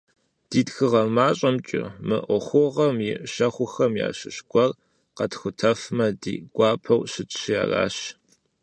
[0.49, 4.71] Ди тхыгъэ мащӏэмкӏэ мы ӏуэхугъуэм и щэхухэм ящыщ гуэр
[5.15, 7.97] къэтхутэфмэ, ди гуапэу щытщи аращ.